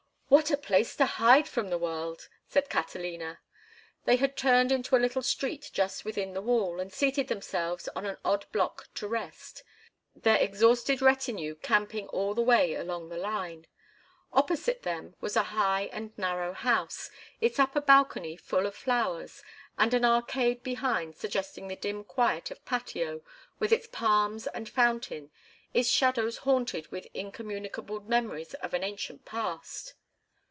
[0.41, 3.41] "What a place to hide from the world!" said Catalina.
[4.05, 8.05] They had turned into a little street just within the wall, and seated themselves on
[8.05, 9.61] an odd block to rest,
[10.15, 13.67] their exhausted retinue camping all the way along the line.
[14.31, 17.11] Opposite them was a high and narrow house,
[17.41, 19.43] its upper balcony full of flowers,
[19.77, 23.21] and an arcade behind suggesting the dim quiet of patio
[23.59, 25.29] with its palms and fountain,
[25.73, 29.95] its shadows haunted with incommunicable memories of an ancient past.